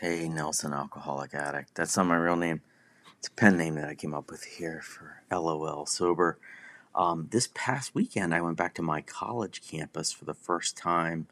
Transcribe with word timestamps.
Hey, 0.00 0.28
Nelson, 0.28 0.72
alcoholic 0.72 1.34
addict. 1.34 1.76
That's 1.76 1.96
not 1.96 2.06
my 2.06 2.16
real 2.16 2.34
name. 2.34 2.62
It's 3.16 3.28
a 3.28 3.30
pen 3.30 3.56
name 3.56 3.76
that 3.76 3.88
I 3.88 3.94
came 3.94 4.12
up 4.12 4.28
with 4.28 4.42
here 4.42 4.80
for 4.82 5.22
LOL 5.30 5.86
sober. 5.86 6.36
Um, 6.96 7.28
this 7.30 7.48
past 7.54 7.94
weekend, 7.94 8.34
I 8.34 8.40
went 8.40 8.56
back 8.56 8.74
to 8.74 8.82
my 8.82 9.02
college 9.02 9.62
campus 9.62 10.10
for 10.10 10.24
the 10.24 10.34
first 10.34 10.76
time 10.76 11.28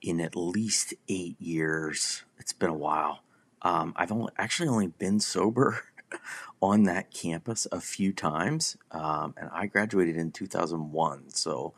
in 0.00 0.20
at 0.20 0.36
least 0.36 0.94
eight 1.08 1.34
years. 1.40 2.22
It's 2.38 2.52
been 2.52 2.70
a 2.70 2.74
while. 2.74 3.24
Um, 3.62 3.92
I've 3.96 4.12
only, 4.12 4.30
actually 4.38 4.68
only 4.68 4.86
been 4.86 5.18
sober 5.18 5.82
on 6.62 6.84
that 6.84 7.12
campus 7.12 7.66
a 7.72 7.80
few 7.80 8.12
times, 8.12 8.76
um, 8.92 9.34
and 9.36 9.50
I 9.52 9.66
graduated 9.66 10.16
in 10.16 10.30
2001. 10.30 11.30
So 11.30 11.74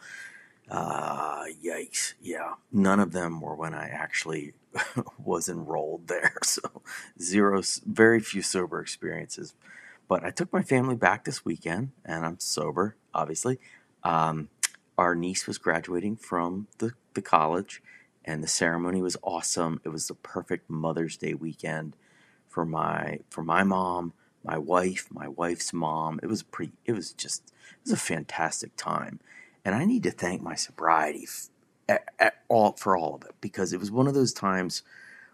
uh, 0.73 1.45
yikes. 1.63 2.15
Yeah. 2.21 2.55
None 2.73 2.99
of 2.99 3.13
them 3.13 3.41
were 3.41 3.55
when 3.55 3.75
I 3.75 3.89
actually 3.89 4.55
was 5.23 5.49
enrolled 5.49 6.09
there. 6.09 6.33
So, 6.45 6.83
zero, 7.21 7.63
very 7.87 8.21
few 8.21 8.43
sober 8.43 8.81
experiences. 8.81 9.55
But 10.09 10.25
I 10.25 10.31
took 10.31 10.53
my 10.53 10.63
family 10.63 10.97
back 10.97 11.25
this 11.25 11.45
weekend, 11.45 11.93
and 12.05 12.25
I'm 12.25 12.39
sober, 12.41 12.97
obviously. 13.15 13.59
Um, 14.03 14.49
our 14.99 15.15
niece 15.15 15.47
was 15.47 15.59
graduating 15.59 16.17
from 16.17 16.69
the, 16.79 16.93
the 17.15 17.23
college, 17.23 17.83
and 18.25 18.43
the 18.43 18.49
ceremony 18.49 19.03
was 19.03 19.17
awesome. 19.23 19.81
It 19.85 19.91
was 19.91 20.09
the 20.09 20.15
perfect 20.15 20.69
Mother's 20.71 21.17
Day 21.17 21.35
weekend 21.35 21.97
for 22.49 22.65
my 22.65 23.21
for 23.31 23.43
my 23.43 23.63
mom, 23.63 24.13
my 24.45 24.59
wife, 24.59 25.09
my 25.11 25.29
wife's 25.29 25.73
mom. 25.73 26.19
It 26.23 26.27
was 26.27 26.43
pretty. 26.43 26.73
It 26.85 26.93
was 26.93 27.13
just 27.13 27.53
it 27.73 27.85
was 27.85 27.93
a 27.93 27.97
fantastic 27.97 28.73
time 28.77 29.21
and 29.65 29.75
I 29.75 29.85
need 29.85 30.03
to 30.05 30.11
thank 30.13 30.43
my 30.43 30.55
sobriety 30.55 31.25
f- 31.25 31.49
at, 31.89 32.05
at 32.19 32.35
all 32.49 32.73
for 32.73 32.97
all 32.97 33.17
of 33.17 33.25
it 33.25 33.35
because 33.41 33.73
it 33.73 33.81
was 33.81 33.91
one 33.91 34.09
of 34.09 34.15
those 34.15 34.33
times 34.33 34.83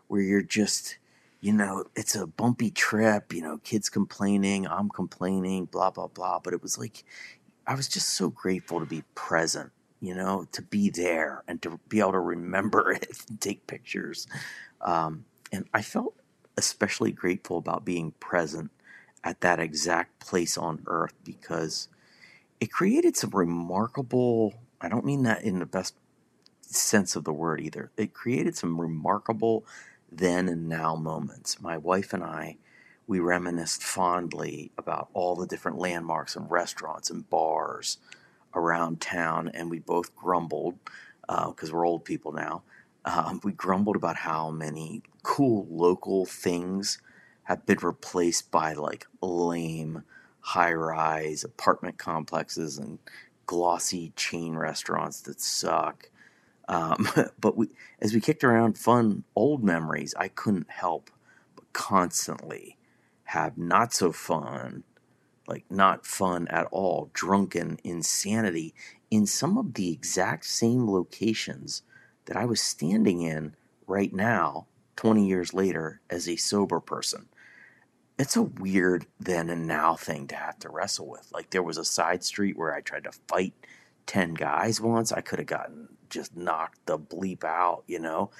where 0.09 0.21
you're 0.21 0.43
just, 0.43 0.99
you 1.41 1.53
know, 1.53 1.85
it's 1.97 2.15
a 2.17 2.27
bumpy 2.27 2.71
trip. 2.71 3.33
You 3.33 3.43
know, 3.43 3.59
kids 3.59 3.89
complaining, 3.89 4.67
I'm 4.67 4.89
complaining, 4.91 5.67
blah 5.67 5.91
blah 5.91 6.09
blah. 6.09 6.41
But 6.41 6.55
it 6.55 6.62
was 6.62 6.79
like 6.79 7.05
I 7.67 7.75
was 7.75 7.89
just 7.89 8.11
so 8.11 8.31
grateful 8.31 8.81
to 8.81 8.87
be 8.87 9.05
present. 9.15 9.73
You 10.01 10.15
know, 10.15 10.47
to 10.53 10.63
be 10.63 10.91
there 10.91 11.45
and 11.48 11.63
to 11.63 11.81
be 11.89 12.01
able 12.01 12.13
to 12.13 12.20
remember 12.20 12.92
it 12.95 13.09
and 13.29 13.41
take 13.41 13.67
pictures. 13.67 14.27
Um, 14.83 15.25
and 15.53 15.67
I 15.75 15.83
felt 15.83 16.15
especially 16.57 17.13
grateful 17.13 17.59
about 17.59 17.85
being 17.85 18.13
present 18.20 18.70
at 19.25 19.41
that 19.42 19.61
exact 19.61 20.20
place 20.20 20.59
on 20.59 20.83
earth 20.87 21.15
because 21.25 21.89
it 22.61 22.73
created 22.73 23.17
some 23.17 23.31
remarkable, 23.31 24.55
I 24.81 24.89
don't 24.89 25.05
mean 25.05 25.23
that 25.25 25.42
in 25.42 25.59
the 25.59 25.67
best 25.67 25.95
sense 26.62 27.17
of 27.17 27.25
the 27.25 27.33
word 27.33 27.61
either. 27.61 27.91
It 27.97 28.14
created 28.14 28.56
some 28.56 28.81
remarkable 28.81 29.64
then 30.11 30.48
and 30.48 30.69
now 30.69 30.97
moments. 30.97 31.61
My 31.61 31.77
wife 31.77 32.12
and 32.12 32.23
I, 32.23 32.56
we 33.06 33.20
reminisced 33.20 33.83
fondly 33.83 34.70
about 34.77 35.09
all 35.14 35.34
the 35.34 35.47
different 35.47 35.79
landmarks 35.79 36.36
and 36.36 36.51
restaurants 36.51 37.11
and 37.11 37.29
bars 37.31 37.98
around 38.55 39.01
town, 39.01 39.51
and 39.55 39.70
we 39.70 39.79
both 39.79 40.14
grumbled 40.14 40.79
because 41.27 41.70
uh, 41.70 41.73
we're 41.73 41.86
old 41.86 42.05
people 42.05 42.33
now. 42.33 42.62
Um, 43.05 43.41
we 43.45 43.53
grumbled 43.53 43.97
about 43.97 44.17
how 44.17 44.51
many 44.51 45.03
cool 45.23 45.67
local 45.70 46.27
things 46.27 46.98
have 47.45 47.64
been 47.64 47.79
replaced 47.81 48.51
by 48.51 48.75
like 48.75 49.06
lame 49.23 50.03
high 50.49 50.73
rise 50.73 51.45
apartment 51.45 51.99
complexes 51.99 52.79
and 52.79 52.99
glossy 53.45 54.15
chain 54.17 54.57
restaurants 54.57 55.21
that 55.21 55.39
suck. 55.39 56.09
Um, 56.69 57.07
but 57.41 57.55
we, 57.59 57.69
as 58.01 58.15
we 58.15 58.21
kicked 58.21 58.43
around 58.43 58.79
fun 58.79 59.25
old 59.37 59.63
memories, 59.63 60.15
I 60.17 60.29
couldn't 60.29 60.71
help 60.71 61.11
but 61.55 61.71
constantly 61.75 62.79
have 63.25 63.59
not 63.59 63.93
so 63.93 64.11
fun, 64.11 64.85
like 65.47 65.67
not 65.69 66.07
fun 66.07 66.49
at 66.49 66.67
all, 66.71 67.11
drunken 67.13 67.79
insanity 67.85 68.75
in 69.11 69.27
some 69.27 69.58
of 69.58 69.75
the 69.75 69.92
exact 69.92 70.47
same 70.47 70.91
locations 70.91 71.83
that 72.25 72.39
I 72.39 72.47
was 72.47 72.63
standing 72.63 73.20
in 73.20 73.55
right 73.87 74.14
now, 74.14 74.67
20 74.97 75.27
years 75.27 75.53
later, 75.53 76.01
as 76.08 76.27
a 76.27 76.37
sober 76.37 76.81
person 76.81 77.29
it's 78.18 78.36
a 78.36 78.42
weird 78.42 79.06
then 79.20 79.48
and 79.48 79.67
now 79.67 79.95
thing 79.95 80.27
to 80.27 80.34
have 80.34 80.58
to 80.61 80.68
wrestle 80.68 81.08
with. 81.08 81.30
Like 81.33 81.51
there 81.51 81.62
was 81.62 81.79
a 81.79 81.84
side 81.84 82.24
street 82.24 82.58
where 82.58 82.74
I 82.74 82.80
tried 82.80 83.05
to 83.05 83.12
fight 83.29 83.55
10 84.06 84.34
guys 84.34 84.80
once. 84.80 85.12
I 85.12 85.20
could 85.20 85.39
have 85.39 85.46
gotten 85.46 85.89
just 86.11 86.36
knocked 86.36 86.84
the 86.86 86.98
bleep 86.98 87.45
out, 87.45 87.84
you 87.86 87.98
know. 87.98 88.30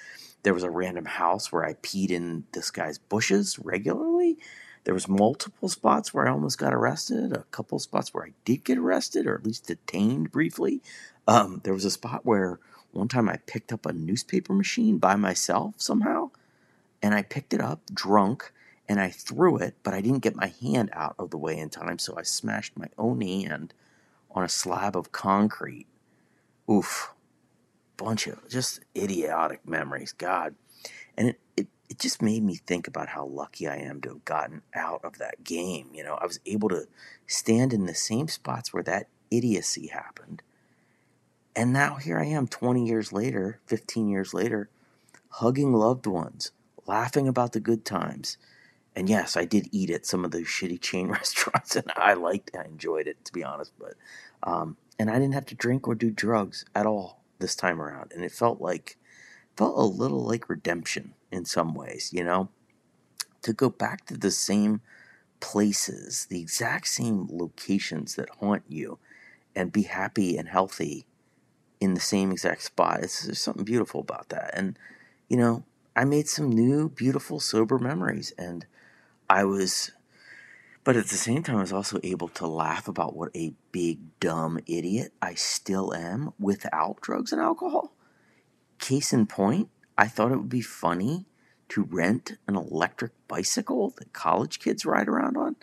There 0.43 0.55
was 0.55 0.63
a 0.63 0.71
random 0.71 1.05
house 1.05 1.53
where 1.53 1.65
I 1.65 1.75
peed 1.75 2.11
in 2.11 2.45
this 2.53 2.71
guy's 2.71 2.99
bushes 2.99 3.59
regularly. 3.59 4.39
There 4.85 4.95
was 4.95 5.09
multiple 5.09 5.69
spots 5.69 6.15
where 6.15 6.27
I 6.27 6.31
almost 6.31 6.59
got 6.59 6.73
arrested, 6.73 7.33
a 7.33 7.45
couple 7.51 7.79
spots 7.79 8.15
where 8.15 8.25
I 8.25 8.33
did 8.45 8.65
get 8.65 8.79
arrested 8.79 9.27
or 9.27 9.35
at 9.35 9.45
least 9.45 9.67
detained 9.67 10.33
briefly. 10.33 10.83
Um, 11.27 11.61
there 11.63 11.75
was 11.75 11.85
a 11.85 11.91
spot 11.91 12.25
where 12.25 12.59
one 12.93 13.09
time 13.09 13.29
I 13.29 13.37
picked 13.47 13.73
up 13.73 13.85
a 13.85 13.93
newspaper 13.93 14.55
machine 14.55 14.97
by 14.97 15.17
myself 15.17 15.75
somehow, 15.77 16.31
and 17.03 17.15
I 17.15 17.23
picked 17.23 17.53
it 17.53 17.61
up 17.61 17.81
drunk 17.93 18.53
and 18.89 19.01
I 19.01 19.11
threw 19.11 19.59
it, 19.59 19.77
but 19.83 19.93
I 19.93 20.01
didn't 20.01 20.23
get 20.23 20.35
my 20.35 20.53
hand 20.63 20.91
out 20.93 21.15
of 21.19 21.31
the 21.31 21.37
way 21.39 21.59
in 21.59 21.69
time, 21.69 21.99
so 21.99 22.17
I 22.17 22.23
smashed 22.23 22.77
my 22.77 22.89
own 22.97 23.21
hand 23.21 23.75
on 24.31 24.45
a 24.45 24.49
slab 24.49 24.97
of 24.97 25.13
concrete. 25.13 25.87
Oof. 26.71 27.13
Bunch 27.97 28.27
of 28.27 28.49
just 28.49 28.81
idiotic 28.97 29.69
memories, 29.69 30.13
God. 30.13 30.55
And 31.17 31.29
it, 31.29 31.41
it, 31.57 31.67
it 31.91 31.99
just 31.99 32.23
made 32.23 32.43
me 32.43 32.55
think 32.55 32.87
about 32.87 33.09
how 33.09 33.27
lucky 33.27 33.67
I 33.67 33.77
am 33.77 34.01
to 34.03 34.11
have 34.11 34.25
gotten 34.25 34.63
out 34.75 35.01
of 35.05 35.19
that 35.19 35.45
game. 35.45 35.91
You 35.93 36.05
know, 36.05 36.15
I 36.15 36.25
was 36.25 36.41
able 36.47 36.69
to 36.71 36.87
stand 37.27 37.73
in 37.73 37.87
the 37.87 37.95
same 37.95 38.29
spots 38.29 38.73
where 38.73 38.85
that 38.85 39.09
idiocy 39.31 39.89
happened. 39.89 40.43
And 41.57 41.73
now 41.73 41.97
here 41.97 42.19
I 42.19 42.27
am 42.27 42.47
20 42.47 42.87
years 42.87 43.13
later, 43.13 43.59
15 43.67 44.09
years 44.09 44.33
later, 44.33 44.71
hugging 45.29 45.73
loved 45.73 46.07
ones, 46.07 46.53
laughing 46.87 47.27
about 47.27 47.53
the 47.53 47.61
good 47.61 47.85
times 47.85 48.39
and 48.99 49.09
yes, 49.09 49.37
I 49.37 49.45
did 49.45 49.69
eat 49.71 49.91
at 49.91 50.05
some 50.05 50.25
of 50.25 50.33
those 50.33 50.47
shitty 50.47 50.81
chain 50.81 51.07
restaurants, 51.21 51.77
and 51.77 51.87
I 51.95 52.15
liked, 52.15 52.51
I 52.59 52.65
enjoyed 52.65 53.07
it 53.07 53.25
to 53.27 53.33
be 53.33 53.45
honest. 53.45 53.73
But, 53.79 53.95
um, 54.43 54.77
and 54.99 55.09
I 55.09 55.15
didn't 55.21 55.35
have 55.35 55.47
to 55.47 55.55
drink 55.55 55.87
or 55.87 55.95
do 55.95 56.11
drugs 56.11 56.65
at 56.75 56.85
all 56.85 57.23
this 57.39 57.55
time 57.55 57.81
around, 57.81 58.11
and 58.13 58.25
it 58.25 58.33
felt 58.33 58.61
like, 58.61 58.99
felt 59.57 59.79
a 59.79 59.83
little 59.83 60.25
like 60.25 60.49
redemption 60.49 61.15
in 61.31 61.45
some 61.45 61.75
ways, 61.75 62.11
you 62.13 62.25
know, 62.25 62.49
to 63.43 63.53
go 63.53 63.71
back 63.71 64.05
to 64.07 64.17
the 64.17 64.33
same 64.33 64.81
places, 65.39 66.27
the 66.29 66.41
exact 66.41 66.89
same 66.89 67.29
locations 67.31 68.17
that 68.17 68.29
haunt 68.41 68.65
you, 68.69 68.99
and 69.55 69.71
be 69.71 69.83
happy 69.83 70.37
and 70.37 70.49
healthy 70.49 71.07
in 71.81 71.95
the 71.95 72.01
same 72.01 72.33
exact 72.33 72.65
spot. 72.65 73.05
It's, 73.05 73.23
there's 73.23 73.39
something 73.39 73.65
beautiful 73.65 74.01
about 74.01 74.31
that, 74.31 74.51
and 74.55 74.77
you 75.29 75.37
know, 75.37 75.63
I 75.95 76.05
made 76.05 76.29
some 76.29 76.51
new, 76.51 76.89
beautiful, 76.89 77.39
sober 77.39 77.79
memories, 77.79 78.33
and 78.37 78.67
I 79.29 79.45
was, 79.45 79.91
but 80.85 80.97
at 80.97 81.09
the 81.09 81.17
same 81.17 81.43
time, 81.43 81.57
I 81.57 81.61
was 81.61 81.73
also 81.73 82.01
able 82.03 82.29
to 82.29 82.47
laugh 82.47 82.89
about 82.89 83.15
what 83.15 83.31
a 83.35 83.55
big, 83.73 83.99
dumb 84.21 84.59
idiot 84.67 85.13
I 85.21 85.35
still 85.35 85.95
am 85.95 86.33
without 86.39 87.01
drugs 87.01 87.33
and 87.33 87.41
alcohol. 87.41 87.93
Case 88.79 89.13
in 89.13 89.27
point, 89.27 89.69
I 89.97 90.07
thought 90.07 90.33
it 90.33 90.37
would 90.37 90.49
be 90.49 90.63
funny 90.63 91.27
to 91.71 91.83
rent 91.83 92.39
an 92.47 92.57
electric 92.57 93.13
bicycle 93.27 93.93
that 93.99 94.13
college 94.13 94.59
kids 94.59 94.87
ride 94.87 95.09
around 95.09 95.37
on. 95.37 95.57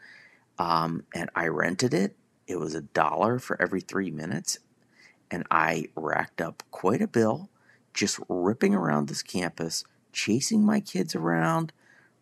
Um, 0.60 1.04
and 1.14 1.30
I 1.36 1.48
rented 1.48 1.94
it. 1.94 2.16
It 2.48 2.60
was 2.60 2.76
a 2.76 2.82
dollar 2.82 3.40
for 3.40 3.60
every 3.62 3.82
three 3.82 4.12
minutes. 4.12 4.60
And 5.32 5.46
I 5.50 5.86
racked 5.96 6.42
up 6.42 6.64
quite 6.70 7.02
a 7.02 7.08
bill 7.08 7.50
just 7.96 8.20
ripping 8.28 8.76
around 8.76 9.08
this 9.08 9.24
campus, 9.24 9.84
chasing 10.12 10.64
my 10.64 10.80
kids 10.80 11.16
around, 11.16 11.72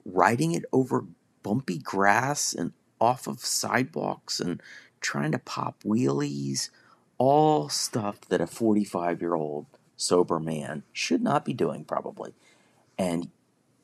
riding 0.06 0.54
it 0.54 0.64
over 0.72 1.06
bumpy 1.44 1.78
grass 1.78 2.54
and 2.54 2.74
off 3.00 3.28
of 3.28 3.40
sidewalks 3.40 4.40
and 4.40 4.62
trying 5.02 5.34
to 5.34 5.40
pop 5.40 5.84
wheelies, 5.84 6.70
all 7.18 7.70
stuff 7.70 8.22
that 8.30 8.42
a 8.42 8.48
45 8.48 9.22
year 9.22 9.36
old 9.36 9.66
sober 9.98 10.40
man 10.40 10.84
should 10.92 11.22
not 11.22 11.46
be 11.46 11.54
doing, 11.54 11.84
probably. 11.84 12.34
And 12.98 13.30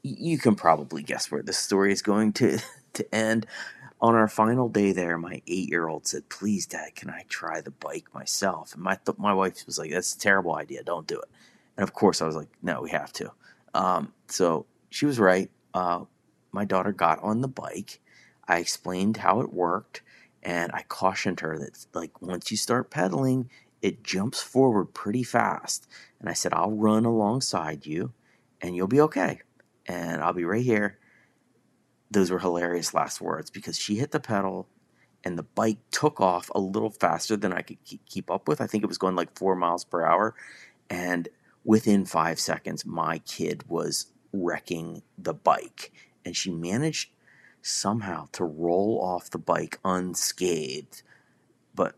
you 0.02 0.38
can 0.38 0.56
probably 0.56 1.04
guess 1.04 1.30
where 1.30 1.44
this 1.44 1.58
story 1.58 1.92
is 1.92 2.02
going 2.02 2.34
to, 2.34 2.60
to 2.94 3.16
end. 3.16 3.46
On 4.02 4.16
our 4.16 4.30
final 4.30 4.70
day 4.70 4.94
there, 4.94 5.18
my 5.18 5.42
eight 5.46 5.70
year 5.70 5.90
old 5.90 6.08
said, 6.08 6.30
Please, 6.30 6.66
Dad, 6.66 6.96
can 6.96 7.10
I 7.10 7.26
try 7.28 7.60
the 7.60 7.72
bike 7.72 8.06
myself? 8.14 8.74
And 8.74 8.82
my, 8.82 8.96
th- 8.96 9.18
my 9.18 9.34
wife 9.34 9.66
was 9.66 9.78
like, 9.78 9.92
That's 9.92 10.16
a 10.16 10.20
terrible 10.20 10.56
idea. 10.56 10.84
Don't 10.84 11.06
do 11.06 11.20
it. 11.20 11.28
And 11.76 11.84
of 11.84 11.94
course, 11.94 12.22
I 12.22 12.26
was 12.26 12.36
like, 12.36 12.48
No, 12.64 12.82
we 12.82 12.92
have 12.92 13.12
to. 13.14 13.32
Um, 13.74 14.14
so 14.28 14.66
she 14.90 15.06
was 15.06 15.20
right. 15.20 15.52
Uh, 15.74 16.06
my 16.52 16.66
daughter 16.66 16.92
got 16.92 17.20
on 17.24 17.42
the 17.42 17.48
bike. 17.48 18.00
I 18.48 18.60
explained 18.60 19.18
how 19.18 19.42
it 19.42 19.54
worked 19.54 20.02
and 20.44 20.72
I 20.74 20.84
cautioned 20.88 21.42
her 21.42 21.58
that 21.60 21.86
like 21.94 22.22
once 22.22 22.52
you 22.52 22.58
start 22.58 22.90
pedaling, 22.92 23.50
it 23.82 24.04
jumps 24.04 24.42
forward 24.42 24.94
pretty 24.94 25.24
fast. 25.24 25.88
And 26.20 26.30
I 26.30 26.34
said, 26.34 26.54
I'll 26.54 26.72
run 26.72 27.06
alongside 27.06 27.86
you 27.86 28.14
and 28.62 28.76
you'll 28.76 28.88
be 28.88 29.02
okay. 29.02 29.42
and 29.86 30.22
I'll 30.22 30.34
be 30.34 30.46
right 30.46 30.64
here. 30.64 30.98
Those 32.12 32.32
were 32.32 32.40
hilarious 32.40 32.94
last 32.94 33.22
words 33.22 33.50
because 33.50 33.78
she 33.78 33.96
hit 33.98 34.12
the 34.12 34.20
pedal 34.20 34.68
and 35.24 35.38
the 35.38 35.44
bike 35.44 35.80
took 35.92 36.22
off 36.22 36.50
a 36.56 36.60
little 36.60 36.90
faster 36.92 37.36
than 37.38 37.54
I 37.54 37.62
could 37.62 37.78
keep 38.06 38.32
up 38.32 38.48
with. 38.48 38.62
I 38.62 38.68
think 38.68 38.84
it 38.84 38.88
was 38.88 38.98
going 38.98 39.16
like 39.16 39.38
four 39.38 39.56
miles 39.56 39.84
per 39.84 40.06
hour. 40.06 40.36
And 40.90 41.30
within 41.64 42.06
five 42.06 42.40
seconds, 42.40 42.86
my 42.86 43.20
kid 43.20 43.64
was 43.68 44.08
wrecking 44.34 45.04
the 45.18 45.34
bike. 45.34 45.92
And 46.26 46.36
she 46.36 46.52
managed 46.52 47.12
somehow 47.62 48.28
to 48.34 48.44
roll 48.44 49.00
off 49.02 49.30
the 49.30 49.38
bike 49.38 49.80
unscathed. 49.84 51.02
But 51.76 51.96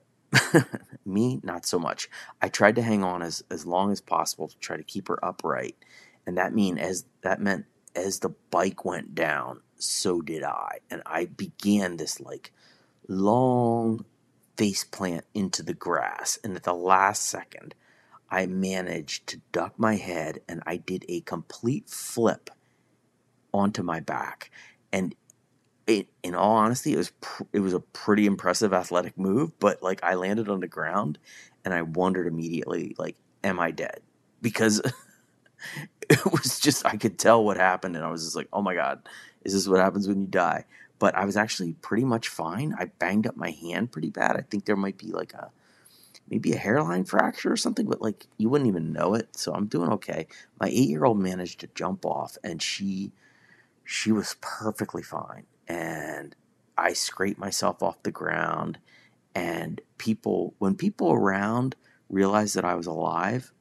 me, 1.06 1.40
not 1.44 1.66
so 1.66 1.80
much. 1.80 2.10
I 2.42 2.50
tried 2.50 2.76
to 2.76 2.82
hang 2.82 3.04
on 3.04 3.22
as, 3.22 3.44
as 3.50 3.66
long 3.66 3.92
as 3.92 4.02
possible 4.02 4.48
to 4.48 4.58
try 4.60 4.78
to 4.78 4.84
keep 4.84 5.08
her 5.08 5.24
upright. 5.24 5.76
And 6.26 6.38
that 6.38 6.54
mean 6.54 6.78
as 6.78 7.06
that 7.22 7.42
meant 7.42 7.66
as 7.96 8.20
the 8.20 8.34
bike 8.50 8.86
went 8.86 9.16
down, 9.16 9.62
so 9.78 10.22
did 10.22 10.44
I. 10.44 10.80
And 10.90 11.02
I 11.06 11.26
began 11.26 11.98
this 11.98 12.20
like 12.20 12.52
long 13.08 14.06
face 14.58 14.84
plant 14.84 15.26
into 15.34 15.64
the 15.64 15.74
grass. 15.74 16.38
And 16.44 16.56
at 16.56 16.64
the 16.64 16.74
last 16.74 17.24
second, 17.24 17.76
I 18.30 18.46
managed 18.46 19.28
to 19.28 19.42
duck 19.52 19.74
my 19.78 19.96
head 19.96 20.42
and 20.48 20.62
I 20.66 20.78
did 20.78 21.04
a 21.10 21.22
complete 21.22 21.90
flip 21.90 22.50
onto 23.54 23.84
my 23.84 24.00
back. 24.00 24.52
And 24.92 25.16
it, 25.88 26.08
in 26.24 26.36
all 26.36 26.56
honesty, 26.56 26.94
it 26.94 26.98
was 26.98 27.12
pr- 27.22 27.44
it 27.54 27.60
was 27.60 27.74
a 27.74 27.80
pretty 27.80 28.26
impressive 28.26 28.74
athletic 28.74 29.18
move. 29.18 29.58
But 29.60 29.82
like 29.82 30.04
I 30.04 30.16
landed 30.16 30.50
on 30.50 30.60
the 30.60 30.68
ground, 30.68 31.18
and 31.66 31.74
I 31.74 31.82
wondered 31.82 32.28
immediately, 32.28 32.96
like, 32.98 33.16
am 33.44 33.60
I 33.60 33.72
dead? 33.72 34.02
Because 34.42 34.80
it 36.10 36.26
was 36.32 36.60
just 36.60 36.86
I 36.86 36.98
could 36.98 37.18
tell 37.18 37.44
what 37.44 37.58
happened, 37.58 37.96
and 37.96 38.06
I 38.06 38.12
was 38.12 38.24
just 38.24 38.36
like, 38.36 38.48
oh 38.54 38.62
my 38.62 38.76
god, 38.76 39.08
is 39.44 39.54
this 39.54 39.68
what 39.68 39.80
happens 39.80 40.08
when 40.08 40.22
you 40.22 40.28
die? 40.28 40.66
But 41.00 41.16
I 41.16 41.26
was 41.26 41.36
actually 41.36 41.74
pretty 41.82 42.06
much 42.06 42.28
fine. 42.28 42.76
I 42.78 42.86
banged 42.86 43.26
up 43.26 43.36
my 43.36 43.50
hand 43.52 43.92
pretty 43.92 44.12
bad. 44.12 44.36
I 44.38 44.42
think 44.42 44.66
there 44.66 44.76
might 44.76 45.00
be 45.00 45.08
like 45.08 45.34
a 45.34 45.50
maybe 46.30 46.54
a 46.54 46.58
hairline 46.58 47.04
fracture 47.04 47.52
or 47.52 47.58
something, 47.58 47.88
but 47.88 48.02
like 48.02 48.28
you 48.38 48.50
wouldn't 48.50 48.68
even 48.68 48.94
know 48.94 49.16
it. 49.16 49.36
So 49.36 49.54
I'm 49.54 49.66
doing 49.68 49.90
okay. 49.94 50.28
My 50.60 50.68
eight 50.68 50.90
year 50.90 51.06
old 51.06 51.20
managed 51.20 51.60
to 51.62 51.68
jump 51.76 52.06
off 52.06 52.38
and 52.44 52.62
she 52.62 53.12
she 53.92 54.10
was 54.10 54.38
perfectly 54.40 55.04
fine. 55.04 55.46
And 55.68 56.34
I 56.78 56.94
scraped 56.94 57.38
myself 57.38 57.84
off 57.84 58.02
the 58.04 58.12
ground 58.12 58.80
and 59.36 59.82
people 59.98 60.54
when 60.60 60.76
people 60.76 61.12
around 61.12 61.76
realized 62.10 62.56
that 62.56 62.64
I 62.64 62.76
was 62.76 62.88
alive, 62.88 63.52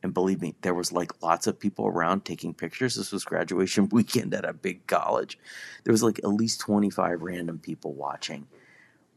and 0.00 0.14
believe 0.14 0.40
me, 0.40 0.54
there 0.60 0.74
was 0.74 0.92
like 0.92 1.20
lots 1.22 1.48
of 1.48 1.58
people 1.58 1.88
around 1.88 2.24
taking 2.24 2.54
pictures. 2.54 2.94
This 2.94 3.10
was 3.10 3.24
graduation 3.24 3.88
weekend 3.92 4.32
at 4.32 4.44
a 4.44 4.52
big 4.52 4.86
college. 4.86 5.40
There 5.82 5.92
was 5.92 6.04
like 6.04 6.20
at 6.20 6.28
least 6.28 6.60
25 6.60 7.22
random 7.22 7.58
people 7.58 7.94
watching. 7.94 8.46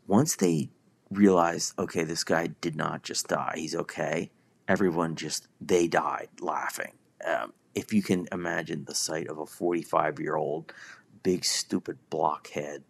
Once 0.08 0.36
they 0.36 0.70
realized, 1.12 1.78
okay, 1.78 2.04
this 2.04 2.24
guy 2.24 2.48
did 2.62 2.76
not 2.76 3.04
just 3.04 3.28
die, 3.28 3.54
he's 3.58 3.76
okay, 3.76 4.32
everyone 4.68 5.16
just, 5.16 5.48
they 5.62 5.88
died 5.88 6.30
laughing. 6.42 6.94
Um, 7.26 7.54
if 7.78 7.94
you 7.94 8.02
can 8.02 8.28
imagine 8.32 8.86
the 8.86 8.96
sight 8.96 9.28
of 9.28 9.38
a 9.38 9.46
45 9.46 10.20
year 10.20 10.36
old, 10.36 10.74
big, 11.22 11.46
stupid 11.46 11.98
blockhead 12.10 12.84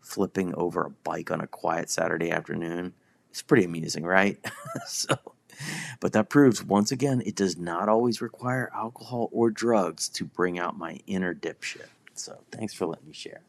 flipping 0.00 0.54
over 0.54 0.84
a 0.84 0.90
bike 0.90 1.30
on 1.30 1.40
a 1.40 1.46
quiet 1.46 1.88
Saturday 1.88 2.30
afternoon, 2.30 2.92
it's 3.30 3.40
pretty 3.40 3.64
amusing, 3.64 4.04
right? 4.04 4.38
so 4.86 5.16
but 6.00 6.12
that 6.12 6.28
proves 6.28 6.62
once 6.62 6.92
again 6.92 7.22
it 7.24 7.36
does 7.36 7.56
not 7.56 7.88
always 7.88 8.20
require 8.20 8.70
alcohol 8.74 9.30
or 9.32 9.50
drugs 9.50 10.08
to 10.10 10.24
bring 10.24 10.58
out 10.58 10.76
my 10.76 11.00
inner 11.06 11.34
dipshit. 11.34 11.86
So 12.14 12.38
thanks 12.50 12.74
for 12.74 12.86
letting 12.86 13.06
me 13.06 13.14
share. 13.14 13.40